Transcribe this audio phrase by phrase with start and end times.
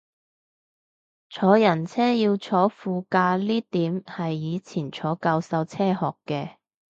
[1.29, 6.55] 坐人車要坐副駕呢點係以前坐教授車學嘅